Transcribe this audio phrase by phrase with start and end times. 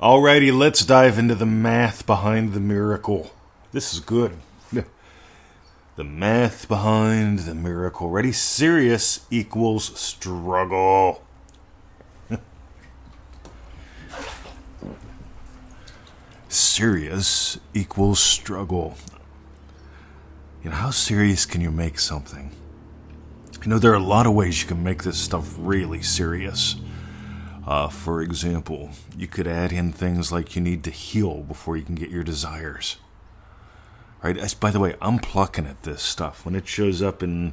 [0.00, 3.32] Alrighty, let's dive into the math behind the miracle.
[3.72, 4.36] This is good.
[5.96, 8.08] The math behind the miracle.
[8.08, 8.30] Ready?
[8.30, 11.24] Serious equals struggle.
[16.48, 18.96] serious equals struggle.
[20.62, 22.52] You know, how serious can you make something?
[23.64, 26.76] You know, there are a lot of ways you can make this stuff really serious.
[27.68, 31.82] Uh, for example, you could add in things like you need to heal before you
[31.82, 32.96] can get your desires.
[34.22, 34.56] Right?
[34.58, 36.46] By the way, I'm plucking at this stuff.
[36.46, 37.52] When it shows up in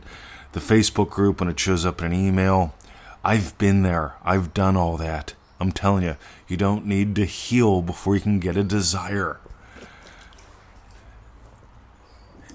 [0.53, 2.73] the Facebook group, when it shows up in an email,
[3.25, 4.13] I've been there.
[4.23, 5.33] I've done all that.
[5.59, 6.15] I'm telling you,
[6.47, 9.41] you don't need to heal before you can get a desire.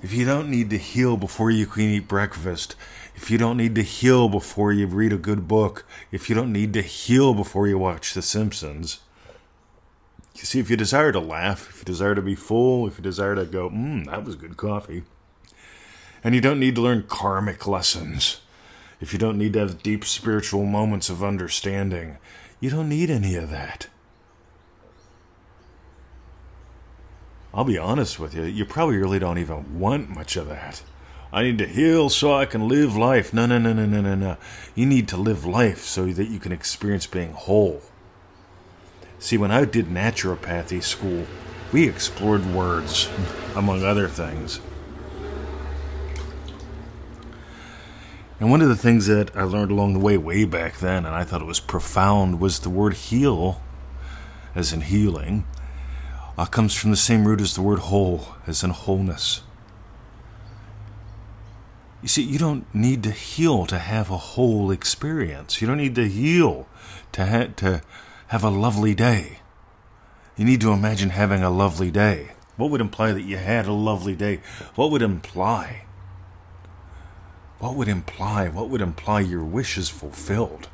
[0.03, 2.75] If you don't need to heal before you can eat breakfast,
[3.15, 6.53] if you don't need to heal before you read a good book, if you don't
[6.53, 9.01] need to heal before you watch The Simpsons,
[10.37, 13.03] you see, if you desire to laugh, if you desire to be full, if you
[13.03, 15.03] desire to go, mmm, that was good coffee,
[16.25, 18.41] and you don't need to learn karmic lessons,
[19.01, 22.17] if you don't need to have deep spiritual moments of understanding,
[22.59, 23.89] you don't need any of that.
[27.53, 30.83] I'll be honest with you, you probably really don't even want much of that.
[31.33, 33.33] I need to heal so I can live life.
[33.33, 34.37] No, no, no, no, no, no, no.
[34.75, 37.83] You need to live life so that you can experience being whole.
[39.21, 41.27] See, when I did naturopathy school,
[41.73, 43.09] we explored words,
[43.55, 44.61] among other things.
[48.41, 51.15] And one of the things that I learned along the way, way back then, and
[51.15, 53.61] I thought it was profound, was the word heal,
[54.55, 55.47] as in healing,
[56.39, 59.43] uh, comes from the same root as the word whole, as in wholeness.
[62.03, 65.61] You see, you don't need to heal to have a whole experience.
[65.61, 66.67] You don't need to heal
[67.13, 67.83] to, ha- to
[68.29, 69.41] have a lovely day.
[70.37, 72.31] You need to imagine having a lovely day.
[72.57, 74.41] What would imply that you had a lovely day?
[74.75, 75.85] What would imply?
[77.59, 78.49] What would imply?
[78.49, 80.70] What would imply your wish is fulfilled?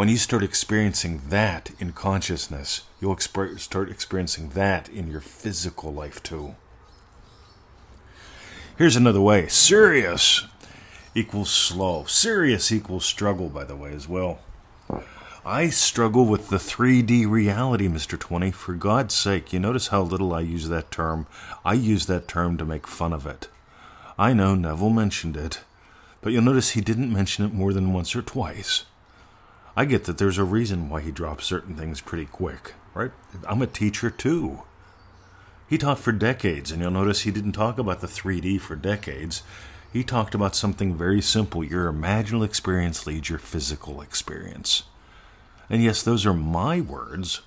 [0.00, 5.92] When you start experiencing that in consciousness, you'll exp- start experiencing that in your physical
[5.92, 6.54] life too.
[8.78, 10.46] Here's another way serious
[11.14, 12.06] equals slow.
[12.06, 14.38] Serious equals struggle, by the way, as well.
[15.44, 18.18] I struggle with the 3D reality, Mr.
[18.18, 18.52] 20.
[18.52, 21.26] For God's sake, you notice how little I use that term.
[21.62, 23.48] I use that term to make fun of it.
[24.18, 25.60] I know Neville mentioned it,
[26.22, 28.86] but you'll notice he didn't mention it more than once or twice.
[29.80, 33.12] I get that there's a reason why he drops certain things pretty quick, right?
[33.48, 34.60] I'm a teacher too.
[35.70, 39.42] He taught for decades, and you'll notice he didn't talk about the 3D for decades.
[39.90, 44.82] He talked about something very simple your imaginal experience leads your physical experience.
[45.70, 47.40] And yes, those are my words,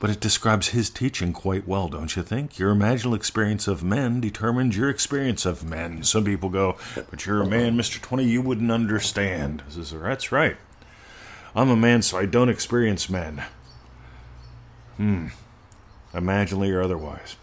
[0.00, 2.58] but it describes his teaching quite well, don't you think?
[2.58, 6.02] Your imaginal experience of men determines your experience of men.
[6.02, 8.02] Some people go, but you're a man, Mr.
[8.02, 9.62] 20, you wouldn't understand.
[9.70, 10.58] Says, That's right.
[11.54, 13.42] I'm a man, so I don't experience men.
[14.96, 15.28] Hmm.
[16.14, 17.36] Imaginally or otherwise.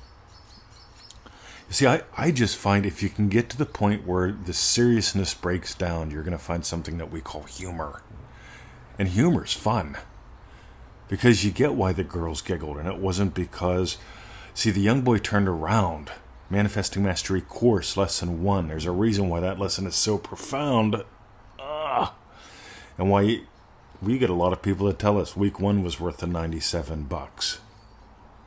[1.68, 4.54] You see, I, I just find if you can get to the point where the
[4.54, 8.02] seriousness breaks down, you're going to find something that we call humor.
[8.98, 9.98] And humor's fun.
[11.08, 13.98] Because you get why the girls giggled, and it wasn't because.
[14.56, 16.12] See, the young boy turned around.
[16.50, 18.68] Manifesting Mastery Course, Lesson 1.
[18.68, 21.04] There's a reason why that lesson is so profound.
[21.60, 22.16] Ah!
[22.98, 23.42] And why
[24.02, 27.04] we get a lot of people that tell us week one was worth the 97
[27.04, 27.60] bucks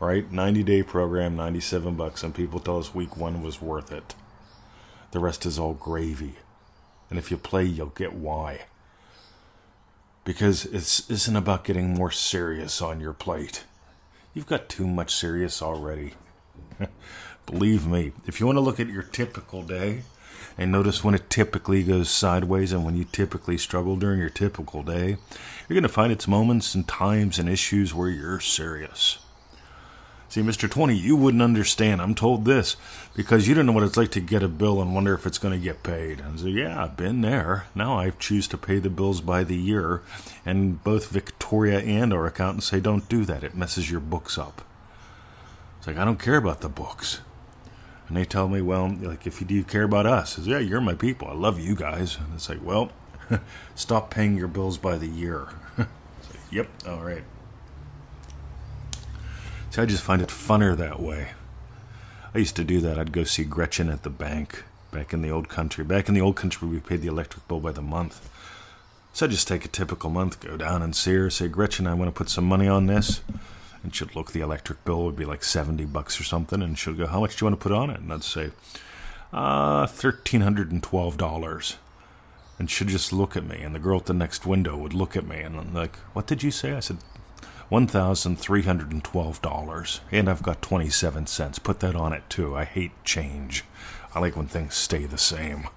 [0.02, 0.32] right?
[0.32, 4.16] 90 day program 97 bucks and people tell us week one was worth it.
[5.12, 6.34] The rest is all gravy.
[7.08, 8.62] And if you play you'll get why.
[10.24, 13.64] Because it's isn't about getting more serious on your plate.
[14.34, 16.14] You've got too much serious already.
[17.46, 20.02] Believe me if you want to look at your typical day
[20.58, 24.82] and notice when it typically goes sideways and when you typically struggle during your typical
[24.82, 25.16] day,
[25.68, 29.18] you're going to find its moments and times and issues where you're serious.
[30.32, 30.70] See, Mr.
[30.70, 32.00] 20, you wouldn't understand.
[32.00, 32.76] I'm told this
[33.14, 35.36] because you don't know what it's like to get a bill and wonder if it's
[35.36, 36.20] going to get paid.
[36.20, 37.66] And so, yeah, I've been there.
[37.74, 40.00] Now I choose to pay the bills by the year.
[40.46, 43.44] And both Victoria and our accountant say, don't do that.
[43.44, 44.62] It messes your books up.
[45.76, 47.20] It's like, I don't care about the books.
[48.12, 50.82] And they tell me, well, like, if you do care about us, says, yeah, you're
[50.82, 51.28] my people.
[51.28, 52.18] I love you guys.
[52.18, 52.92] And it's like, well,
[53.74, 55.48] stop paying your bills by the year.
[55.78, 55.88] like,
[56.50, 57.22] yep, all right.
[59.70, 61.30] See, I just find it funner that way.
[62.34, 62.98] I used to do that.
[62.98, 65.82] I'd go see Gretchen at the bank back in the old country.
[65.82, 68.28] Back in the old country, we paid the electric bill by the month.
[69.14, 71.94] So I just take a typical month, go down and see her, say, Gretchen, I
[71.94, 73.22] want to put some money on this.
[73.82, 76.60] And she'd look, the electric bill would be like 70 bucks or something.
[76.62, 78.00] And she'll go, How much do you want to put on it?
[78.00, 78.50] And I'd say,
[79.32, 81.76] uh, $1,312.
[82.58, 83.60] And she'd just look at me.
[83.62, 85.40] And the girl at the next window would look at me.
[85.40, 86.72] And I'm like, What did you say?
[86.72, 86.98] I said,
[87.70, 90.00] $1,312.
[90.10, 91.58] And I've got 27 cents.
[91.58, 92.54] Put that on it too.
[92.54, 93.64] I hate change.
[94.14, 95.68] I like when things stay the same.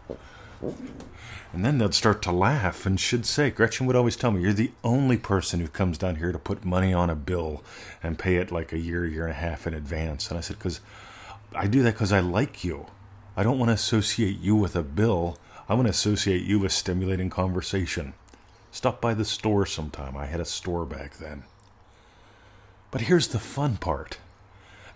[0.61, 4.53] And then they'd start to laugh and should say, Gretchen would always tell me, You're
[4.53, 7.63] the only person who comes down here to put money on a bill
[8.03, 10.29] and pay it like a year, year and a half in advance.
[10.29, 10.81] And I said, Because
[11.53, 12.87] I do that because I like you.
[13.37, 15.37] I don't want to associate you with a bill.
[15.69, 18.13] I want to associate you with stimulating conversation.
[18.71, 20.17] Stop by the store sometime.
[20.17, 21.43] I had a store back then.
[22.91, 24.17] But here's the fun part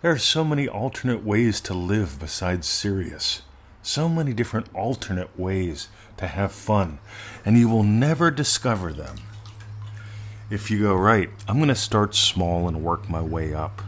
[0.01, 3.41] there are so many alternate ways to live besides serious.
[3.81, 5.88] So many different alternate ways
[6.18, 7.00] to have fun,
[7.46, 9.16] and you will never discover them.
[10.50, 13.81] If you go, right, I'm going to start small and work my way up.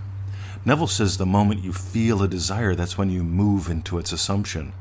[0.63, 4.73] Neville says the moment you feel a desire, that's when you move into its assumption.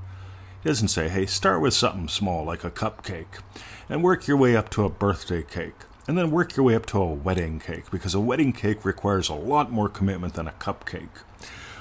[0.62, 3.40] He doesn't say, hey, start with something small like a cupcake
[3.88, 6.84] and work your way up to a birthday cake and then work your way up
[6.86, 10.52] to a wedding cake because a wedding cake requires a lot more commitment than a
[10.52, 11.22] cupcake.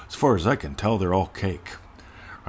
[0.08, 1.72] As far as I can tell, they're all cake.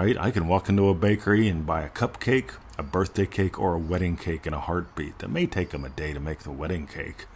[0.02, 0.18] Right?
[0.18, 3.80] I can walk into a bakery and buy a cupcake, a birthday cake, or a
[3.80, 5.20] wedding cake in a heartbeat.
[5.20, 7.28] That may take them a day to make the wedding cake,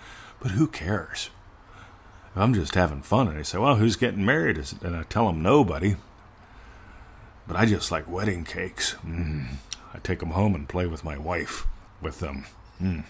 [0.42, 1.30] but who cares?
[2.32, 4.58] If I'm just having fun and they say, well, who's getting married?
[4.82, 5.98] And I tell them nobody.
[7.48, 8.96] But I just like wedding cakes.
[9.06, 9.58] Mm.
[9.94, 11.68] I take them home and play with my wife
[12.02, 12.46] with them.
[12.82, 13.04] Mm.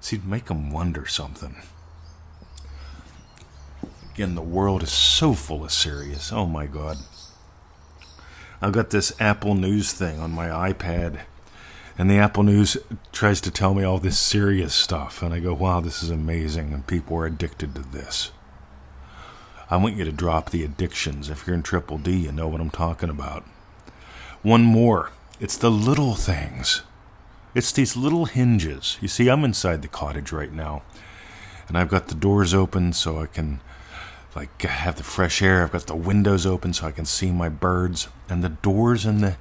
[0.00, 1.56] See, make them wonder something.
[4.14, 6.32] Again, the world is so full of serious.
[6.32, 6.98] Oh my God.
[8.62, 11.20] I've got this Apple News thing on my iPad,
[11.98, 12.76] and the Apple News
[13.12, 16.72] tries to tell me all this serious stuff, and I go, wow, this is amazing,
[16.72, 18.30] and people are addicted to this.
[19.70, 21.30] I want you to drop the addictions.
[21.30, 23.44] If you're in Triple D, you know what I'm talking about.
[24.42, 25.10] One more
[25.40, 26.82] it's the little things.
[27.54, 28.98] It's these little hinges.
[29.00, 30.82] You see, I'm inside the cottage right now,
[31.68, 33.60] and I've got the doors open so I can
[34.34, 35.62] like have the fresh air.
[35.62, 38.08] I've got the windows open so I can see my birds.
[38.28, 39.36] And the doors and the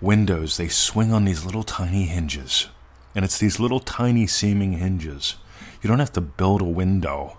[0.00, 2.68] windows, they swing on these little tiny hinges.
[3.14, 5.36] And it's these little tiny seeming hinges.
[5.82, 7.38] You don't have to build a window.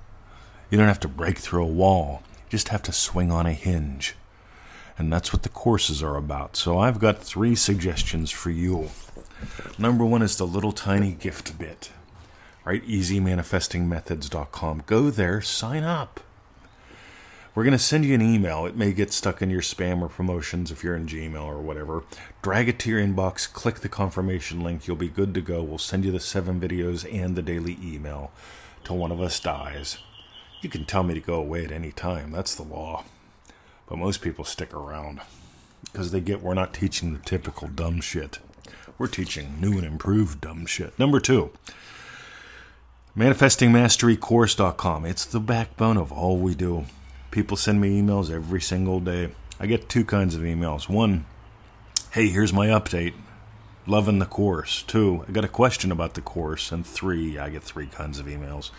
[0.70, 2.24] You don't have to break through a wall.
[2.46, 4.16] You just have to swing on a hinge.
[4.98, 6.56] And that's what the courses are about.
[6.56, 8.90] So I've got three suggestions for you.
[9.78, 11.92] Number one is the little tiny gift bit.
[12.66, 12.86] Right?
[12.86, 14.84] EasyManifestingMethods.com.
[14.86, 16.20] Go there, sign up.
[17.54, 18.66] We're going to send you an email.
[18.66, 22.04] It may get stuck in your spam or promotions if you're in Gmail or whatever.
[22.42, 24.88] Drag it to your inbox, click the confirmation link.
[24.88, 25.62] You'll be good to go.
[25.62, 28.32] We'll send you the seven videos and the daily email
[28.86, 29.98] till one of us dies.
[30.62, 32.32] You can tell me to go away at any time.
[32.32, 33.04] That's the law.
[33.88, 35.20] But most people stick around
[35.92, 38.40] because they get we're not teaching the typical dumb shit.
[38.98, 40.98] We're teaching new and improved dumb shit.
[40.98, 41.52] Number two,
[43.18, 45.06] manifestingmasterycourse.com.
[45.06, 46.86] It's the backbone of all we do.
[47.32, 49.30] People send me emails every single day.
[49.60, 50.90] I get two kinds of emails.
[50.90, 51.26] One,
[52.12, 53.14] hey, here's my update.
[53.88, 54.84] Loving the course.
[54.84, 56.72] Two, I got a question about the course.
[56.72, 58.70] And three, I get three kinds of emails.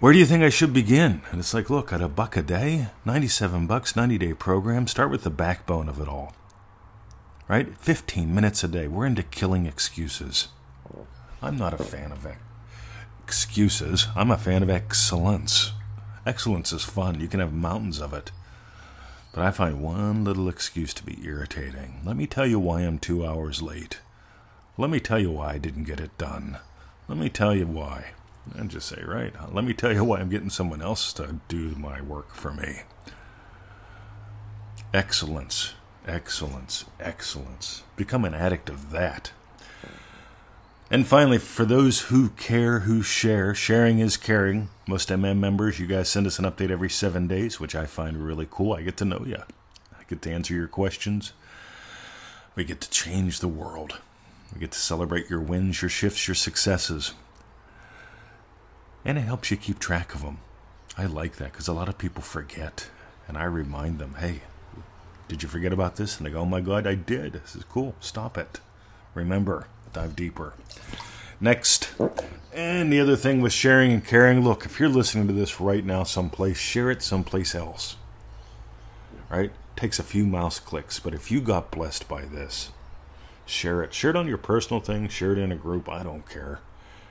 [0.00, 1.20] Where do you think I should begin?
[1.30, 5.10] And it's like, look, at a buck a day, 97 bucks, 90 day program, start
[5.10, 6.34] with the backbone of it all.
[7.48, 7.76] Right?
[7.76, 8.88] 15 minutes a day.
[8.88, 10.48] We're into killing excuses.
[11.42, 12.26] I'm not a fan of
[13.22, 14.08] excuses.
[14.16, 15.72] I'm a fan of excellence.
[16.26, 17.20] Excellence is fun.
[17.20, 18.30] You can have mountains of it.
[19.32, 22.00] But I find one little excuse to be irritating.
[22.04, 24.00] Let me tell you why I'm two hours late.
[24.76, 26.58] Let me tell you why I didn't get it done.
[27.08, 28.12] Let me tell you why.
[28.54, 31.74] And just say, right, let me tell you why I'm getting someone else to do
[31.76, 32.80] my work for me.
[34.92, 35.74] Excellence,
[36.06, 37.82] excellence, excellence.
[37.96, 39.32] Become an addict of that.
[40.92, 44.70] And finally, for those who care, who share, sharing is caring.
[44.88, 48.26] Most MM members, you guys send us an update every seven days, which I find
[48.26, 48.72] really cool.
[48.72, 51.32] I get to know you, I get to answer your questions.
[52.56, 53.98] We get to change the world.
[54.52, 57.14] We get to celebrate your wins, your shifts, your successes.
[59.04, 60.38] And it helps you keep track of them.
[60.98, 62.90] I like that because a lot of people forget.
[63.28, 64.40] And I remind them, hey,
[65.28, 66.18] did you forget about this?
[66.18, 67.34] And they go, oh my God, I did.
[67.34, 67.94] This is cool.
[68.00, 68.58] Stop it.
[69.14, 70.54] Remember dive deeper.
[71.40, 71.90] Next,
[72.52, 75.84] and the other thing with sharing and caring look, if you're listening to this right
[75.84, 77.96] now someplace, share it someplace else.
[79.30, 79.52] Right?
[79.76, 82.70] Takes a few mouse clicks, but if you got blessed by this,
[83.50, 83.92] Share it.
[83.92, 85.08] Share it on your personal thing.
[85.08, 85.88] Share it in a group.
[85.88, 86.60] I don't care.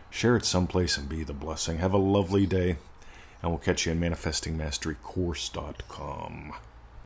[0.10, 1.80] Share it someplace and be the blessing.
[1.80, 2.78] Have a lovely day.
[3.42, 6.54] And we'll catch you at manifestingmasterycourse.com.